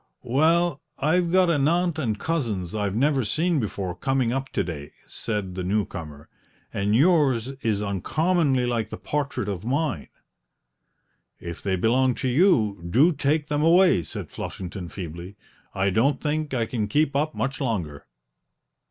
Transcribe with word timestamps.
"Well, 0.25 0.81
I've 0.97 1.31
got 1.31 1.51
an 1.51 1.67
aunt 1.67 1.99
and 1.99 2.17
cousins 2.19 2.73
I've 2.73 2.95
never 2.95 3.23
seen 3.23 3.59
before 3.59 3.93
coming 3.93 4.33
up 4.33 4.49
to 4.53 4.63
day," 4.63 4.93
said 5.07 5.53
the 5.53 5.63
new 5.63 5.85
comer, 5.85 6.27
"and 6.73 6.95
yours 6.95 7.49
is 7.61 7.83
uncommonly 7.83 8.65
like 8.65 8.89
the 8.89 8.97
portrait 8.97 9.47
of 9.47 9.63
mine." 9.63 10.07
"If 11.39 11.61
they 11.61 11.75
belong 11.75 12.15
to 12.15 12.27
you, 12.27 12.83
do 12.89 13.13
take 13.13 13.45
them 13.45 13.61
away!" 13.61 14.01
said 14.01 14.31
Flushington 14.31 14.89
feebly; 14.89 15.35
"I 15.75 15.91
don't 15.91 16.19
think 16.19 16.51
I 16.51 16.65
can 16.65 16.87
keep 16.87 17.15
up 17.15 17.35
much 17.35 17.61
longer." 17.61 18.07